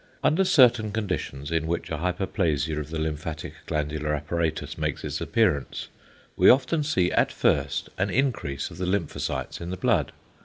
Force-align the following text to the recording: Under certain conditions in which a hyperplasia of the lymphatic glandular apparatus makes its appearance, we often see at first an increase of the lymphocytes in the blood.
Under 0.23 0.43
certain 0.43 0.91
conditions 0.91 1.51
in 1.51 1.67
which 1.67 1.91
a 1.91 1.97
hyperplasia 1.99 2.79
of 2.79 2.89
the 2.89 2.97
lymphatic 2.97 3.53
glandular 3.67 4.15
apparatus 4.15 4.75
makes 4.75 5.03
its 5.03 5.21
appearance, 5.21 5.89
we 6.35 6.49
often 6.49 6.81
see 6.81 7.11
at 7.11 7.31
first 7.31 7.89
an 7.99 8.09
increase 8.09 8.71
of 8.71 8.79
the 8.79 8.87
lymphocytes 8.87 9.61
in 9.61 9.69
the 9.69 9.77
blood. 9.77 10.11